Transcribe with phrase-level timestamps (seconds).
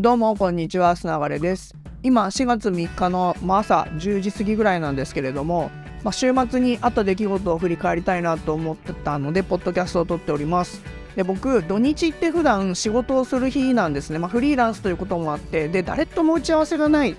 [0.00, 5.70] どうもこんにちはすながれです今4月3日の、朝10時過ぎぐらいなんですけれども、
[6.02, 10.82] まあ、週末にあった出来事を振り返りたいなと思ってたのでポッドキャストを撮っております
[11.14, 17.14] で僕土日って普段仕事をする日なんですね、まあ、フリーランスということもあってで誰とも打ち合わせがない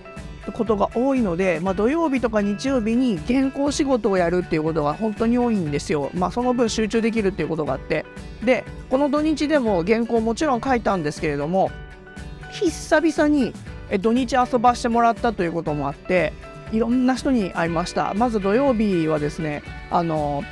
[0.52, 6.12] ことが多いので、まあ、土曜日とか日曜日に原稿仕事をやるっていうことが本当に多いんですよ。
[6.14, 8.05] まあ、その分集中できるっていうことがあって。
[8.44, 11.71] で、この土日でも原稿もちろん書いたんですけれども、
[12.63, 13.53] 久々に
[14.00, 16.33] 土日遊ばしてもらったということもあって
[16.71, 18.13] いろんな人に会いました。
[18.15, 20.43] まず土曜日はですねあの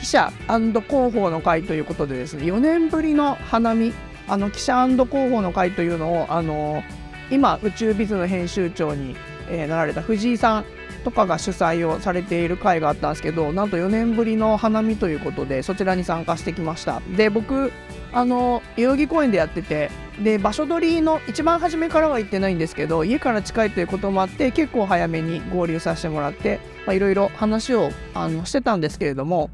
[0.00, 3.92] 記者広報の会ということでですね4年ぶりの花見
[4.26, 6.82] あの記者広報の会というのをあの
[7.30, 9.14] 今宇宙ビズの編集長に、
[9.50, 10.64] えー、なられた藤井さん
[11.04, 17.72] とかが主催をされている会があったんですけどなんと4年ぶりの花見ということでそちらに参加してきましたで僕
[18.12, 19.90] あの代々木公園でやってて
[20.22, 29.50] で場所取りの一番初めからは行ってないんですけど家から近いということもあって結構早めに合流させてもらっていろいろ話をあのしてたんですけれども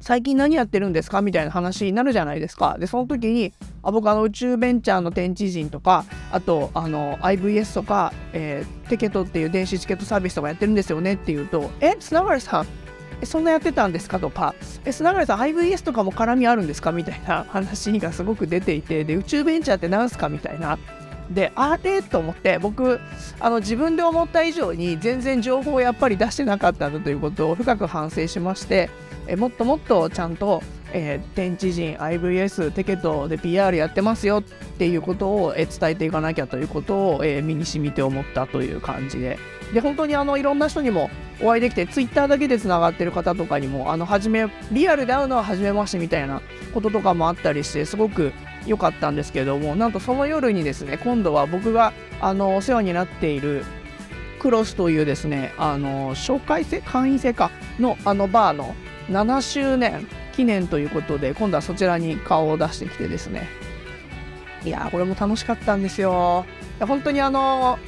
[0.00, 1.20] 最近何やってるんですか？
[1.20, 2.76] みたいな話になるじゃないですか。
[2.78, 3.52] でその時に
[3.86, 12.66] あ僕あの宇宙ベンチャーの天地人とかあとあの IVS とか、えー、テケトっていう電子チケットサービスとかやってるんですよねって言うと「え砂原さん
[13.24, 20.78] そんなやってたんですかとか、え、砂原さん IVS とかも絡みあるんですかみたいな話がすごく出ていて、で、宇宙ベンチャーって何すかみたいな。
[21.30, 23.00] で、あれと思って、僕、
[23.40, 28.90] あの自分で思った以上に全然情報をやっぱり出してなかったんだということを深く反省しまして、
[29.26, 30.62] えもっともっとちゃんと、
[30.98, 39.38] えー、天地人 IVS テケットで PR やってますよっていうことを、えー、伝えていかなきゃということを、えー、身に染みて思ったという感じで。
[39.74, 41.10] で本当にあのいろんな人にも
[41.42, 46.40] お会いできてツイッターだけでつながってる方とかにもあの初めリアルで会うのは初めましてみたいな
[46.72, 48.32] こととかもあったりしてすごく
[48.64, 53.64] 良かったんですけどもなんとその夜にですね今度は僕があのお世話になっている
[54.38, 58.76] クロスというですねあの紹介制会員制かのあのバーの
[59.10, 60.06] 7周年
[60.36, 63.48] 記念ということで今度はそちらに顔を出してきてですね。
[64.64, 66.44] いやこれも楽しかったんですよ。
[66.80, 67.78] 本当にあの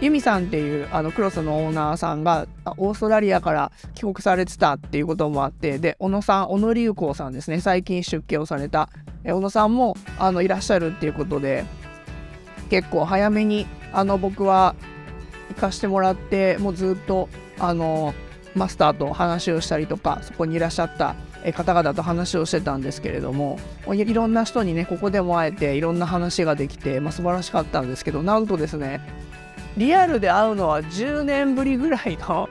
[0.00, 2.46] ユミさんっていうあのクロスのオーナーさんが
[2.76, 7.60] オーストラリアから帰国されてたっていうこともあってで小野さん小野隆光さんですね。
[7.60, 8.88] 最近出家をされた。
[9.24, 11.64] 小野さんもあのいらっしゃるっていうことで
[12.70, 14.74] 結構早めにあの僕は
[15.50, 18.14] 行かしてもらってもうずっとあの
[18.54, 21.16] マスターと話をしたりとかそこにいらっしゃった
[21.54, 23.58] 方々と話をしてたんですけれども
[23.92, 29.00] いろんな人にねここでも会えていろんな話ができて、まあ、素晴らしかったんですけどなんとですね
[29.76, 32.48] リアルで会うのは10年ぶりぐらいの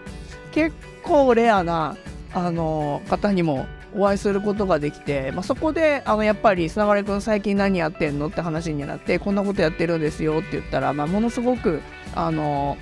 [0.52, 1.98] 結構レアな
[2.34, 11.81] あの方にもお会いすることができて、まあ、そこであのやっぱり砂丸君最近何やってんのって話になってこんなことやってるんですよって言ったら、まあ、ものすごく
[12.14, 12.78] あの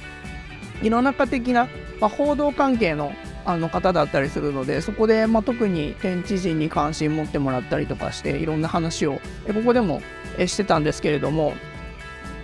[0.81, 1.67] 世の中的な、
[1.99, 3.13] まあ、報道関係の
[3.45, 9.13] あの方だったりするのでそこで、まあ、特に天地人に関心持ってもらったりとかしていろんな話を
[9.47, 10.01] ここでも
[10.45, 11.53] してたんですけれども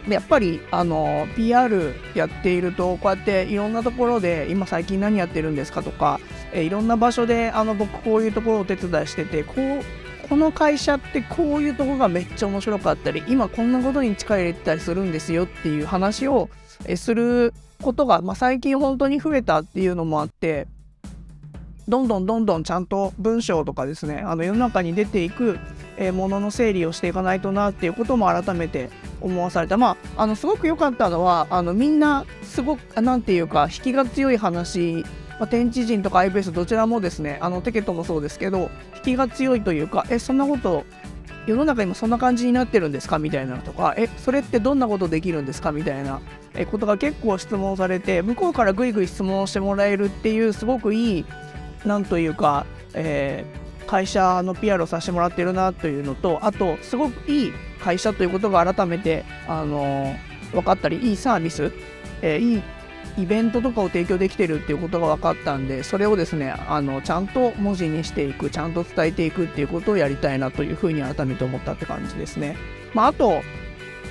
[0.07, 6.19] やっぱりあの PR やっているとこうやっていろんなところで今最近何やってるんですかとか
[6.53, 16.49] えいろんな場所であの僕こういうところをお手伝いしててこうこの会社ってこういうとこがめっちゃ面白かったり今こんなことに力入れてたりするんですよっていう話を
[16.85, 20.67] えすることが、まあ、最近本当に増えたっていうのもあって
[21.91, 25.59] どんどんどんどんちゃんと文章とかですねあの世の中に出ていく、
[26.13, 29.75] ものの整理をしていかないとなっていうことも改めて思わされた。
[29.75, 35.03] まああのすごく良かったのはあのみんなすごく何て言うか引きが強い話
[35.37, 40.85] まあ、天地人とか IBS どちらもですねあのテケットもそうですけど引きが強いというかえそんなこと
[41.47, 43.17] 世の中今そんな感じになってるんですか？
[43.17, 45.71] みたいなとかえそれってどんなことできるんですか？
[45.71, 46.21] みたいな
[46.69, 51.25] ことが結構質問されて向こうからぐいぐい質問してもらえるっていうすごくいい
[51.85, 61.71] なんというか、えー、会社の PR をさせてもらってるなというのとあとすごくいい会社ということが改めて、あのー、分かったりいいサービス、
[62.21, 62.63] えー、いい
[63.17, 72.55] イベントとかを提供できてるっていうことが分かったんでそれをですねあのちゃんと文字にしていくちゃんと伝えていくっていうことをやりたいなというふうに改めて思ったって感じですね。
[72.93, 73.41] まあ、あと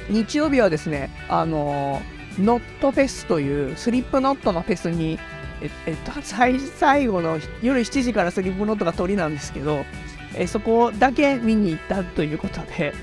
[0.08, 2.02] 日曜日はですねあの
[2.38, 5.18] ノットフェスというスリップノットのフェスに
[5.62, 9.84] ええっと、最後の夜7時からスリップノートが鳥なんですけど、
[10.36, 12.94] えそこだけ見に行ったということで、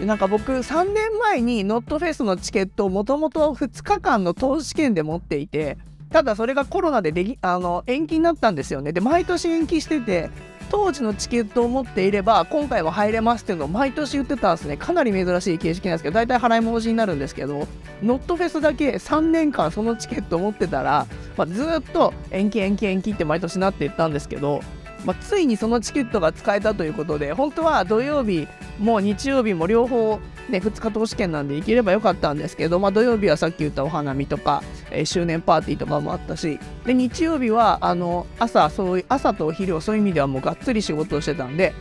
[0.00, 5.78] なんか僕3年前にノットフェスのチケットをもともと2日間の投資券で持っていて、
[6.10, 8.92] ただそれがコロナでであの延期になったんですよね。
[8.92, 10.30] で、毎年延期してて、
[10.74, 14.76] 当時のチケットを持っていれば今回は入れますっていうのを毎年言ってたんですね。
[14.76, 17.68] かなり珍しい形式なんですけど大体払い戻しになるんですけど
[18.02, 21.06] ノットフェスだけ3年間そのチケットを持ってたら、
[21.36, 24.62] まあ、ずっと延期延期延期って毎年なっていったんですけど
[25.04, 28.48] まあ、ついにそのチケットが使えたということで本当は土曜日
[28.78, 41.72] も日曜日も両方ね、2日投資券なんで行ければよかったんですけど、まあ、土曜日はさっき言ったお花見とか、えー、周年パーティーとかもあったしで日曜日はあの朝そう朝とお昼をそういう意味ではもうがっつり仕事をしてたんで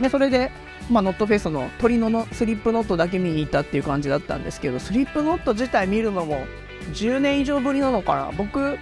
[0.00, 0.50] でそれで、
[0.90, 6.46] まあ、ノットフェスの鳥野のスリップノットだけ見に行ったっていう感じだったんですけどスリップノット自体見るのも
[6.92, 8.30] 10年以上ぶりなのかな。
[8.36, 8.78] 僕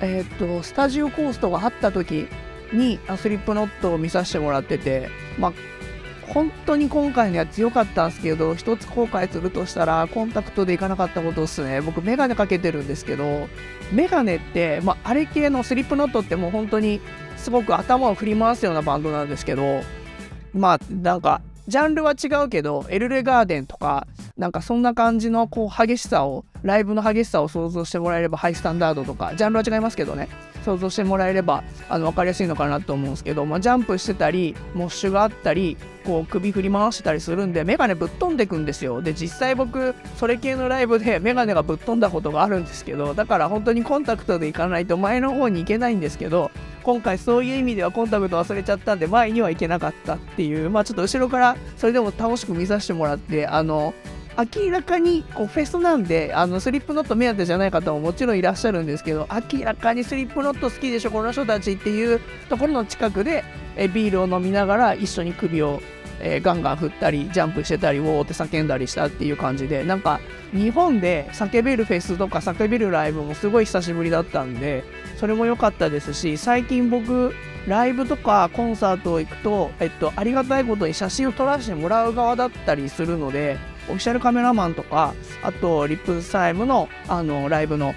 [0.00, 2.28] えー、っとスタジオコーストがあった時
[2.72, 5.08] にスリップノットを見させてもらってて
[5.38, 5.52] まあ
[6.28, 11.80] 本当に今回のやつ良かったんですけど、一つ後悔するとしたら、コンタクトでいかなかったことですね。
[11.80, 13.48] 僕、メガネかけてるんですけど、
[13.92, 17.00] メガネって、まあ、あれ系のスリップノットってもう本当に
[17.36, 19.82] すごく頭を振り回すようなバンドなんですけど、
[20.54, 30.28] まあ、なんか、ジャンルは違うけど、エルレガーデンとか、なんかそんな感じのこう激しさを、ライブの激しさを想像してもらえれば、ハイスタンダードとか、ジャンルは違いますけどね、
[30.64, 39.02] 想像してもらえればあの分かりやすいのかなと思うんですけど、まあ、ジャンプしてたりモッシュがあったりこう首振り回してたりするんでメガネぶっ飛んでくんですよ。
[39.02, 46.50] で実際僕それ系のライブでメガネがぶっ飛んだことがあるんですけどだから本当にコンタクトで行かないと前の方に行けないんですけど
[46.82, 53.94] 今回そういう意味ではコンタクト忘れちゃったんで前には行けなかったっていうまあちょっと後ろからそれでも楽しく見させてもらってあの
[54.36, 63.44] 明らかにこうフェスなんであのスリップノット目当てじゃない方ももちろんいらっしゃるんですけど明らかにスリップノット好きでしょこの人たちっていうところの近くで
[63.76, 65.80] えビールを飲みながら一緒に首を、
[66.20, 70.20] えー、ガンガン振ったりジャンプしてたりウォーって叫んだりしたっていう感じでなんか
[70.52, 74.84] 日本で叫べるフェスとか叫べるライブもすごい久しぶりだったんで
[75.16, 77.32] それも良かったですし最近僕
[77.66, 83.58] ライブとかコンサート行くと、えっと、ありがたいことに写真を撮らせてもらう側だったりするので
[83.88, 87.94] オフィシャルカメラマンとかあとリップスタイムのあのライブの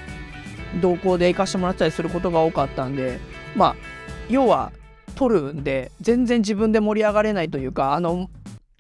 [0.82, 3.20] 動向で行かしてもらったりすることが多かったんで
[3.56, 3.76] まあ
[4.30, 4.72] 要は
[5.16, 8.30] 撮るんで全然自分で盛り上がれないというかあの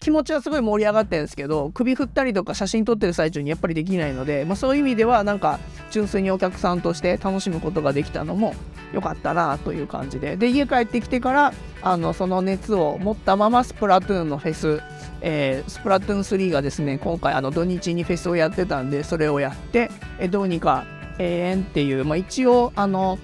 [0.07, 5.59] 気持ちはすごい盛り上がってるんですけど首振ったりとか写真撮ってる最中にやっぱりできないので、まあ、そういう意味ではなんか
[5.91, 8.53] 純粋にお客さんとして楽しむことができたのも
[8.93, 10.37] 良かったなという感じで。
[10.37, 14.81] で家帰ってきてからあのその熱を持ったままスプラトゥーンのフェス、
[15.19, 20.85] えー、スプラトゥーン3がですね今回あの土日にフェスをやってたんでそれをやってえどうにか
[21.19, 23.19] 永遠っていう、まあ、一応あの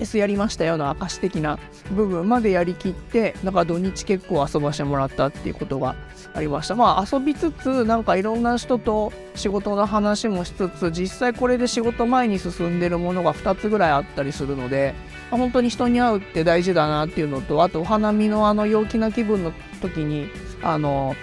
[0.00, 1.58] S やりましたよの証的な
[1.92, 5.94] 部分までやりきってだから土日結構遊ばしてもらったっていうことが
[6.34, 6.74] ありました。
[6.74, 14.94] まあ遊びつつなんかいろんな人と仕事の話もしつつ実際これで仕事前に進んでるものが2つぐらいあったりするので、
[15.30, 20.28] まあ、本当に人に会うって大事だなっていうのとあとお花見のあの陽気な気分の時に
[20.62, 21.14] あの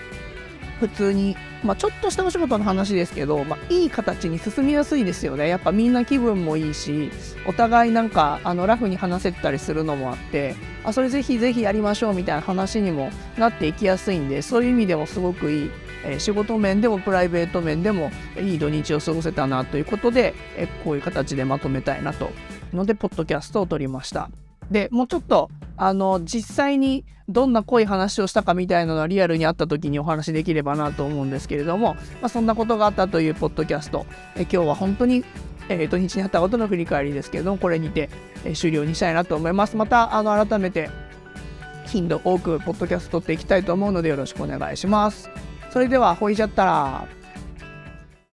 [0.79, 5.47] 普通にまあ、ちょっとしたお仕事の話ですけど、まあ、いい形に進みやすいですよね。
[5.47, 7.11] やっぱみんな気分もいいし、
[7.47, 15.71] お互いなんかあのラフに話せたりするのもあって、あそれぜひぜひやりましょうみたいな話にもなっていきやすいんで、そういう意味でもすごくいい、
[16.05, 22.31] えー、仕事面でもプライベート面でもいい土日を過ごせたなということで、えー、こういう形でまとめたいなと。
[22.73, 24.29] ので、ポッドキャストを撮りました。
[24.71, 34.05] でもうちょっとあの実際にどんな濃い話をしたかみたいなのはリアルにあった時にお話できればなと思うんですけれども、まあ、そんなことがあったというポッドキャスト。
[34.35, 35.25] え今日は本当に、
[35.67, 38.09] えー、土日にあったことの振り返りですけれどもこれにて、
[38.45, 39.75] えー、終了にしたいなと思います。
[39.75, 40.89] またあの改めて
[41.85, 45.29] 頻度多くポッドキャスト撮っていきたいと思うのでよろしくお願いします。
[45.69, 47.16] それではほいじゃったら。